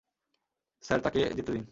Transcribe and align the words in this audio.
Sir, 0.83 0.99
তাকে 1.01 1.19
যেতে 1.37 1.51
দিন! 1.51 1.63